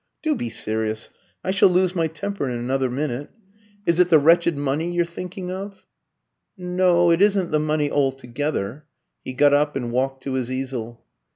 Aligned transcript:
"Do 0.23 0.33
be 0.33 0.49
serious; 0.49 1.11
I 1.43 1.51
shall 1.51 1.69
lose 1.69 1.93
my 1.93 2.07
temper 2.07 2.49
in 2.49 2.57
another 2.57 2.89
minute. 2.89 3.29
Is 3.85 3.99
it 3.99 4.09
the 4.09 4.17
wretched 4.17 4.57
money 4.57 4.91
you're 4.91 5.05
thinking 5.05 5.51
of?" 5.51 5.85
"No, 6.57 7.11
it 7.11 7.21
isn't 7.21 7.51
the 7.51 7.59
money 7.59 7.91
altogether." 7.91 8.85
He 9.23 9.33
got 9.33 9.53
up 9.53 9.75
and 9.75 9.91
walked 9.91 10.23
to 10.23 10.33
his 10.33 10.49
easel. 10.49 11.03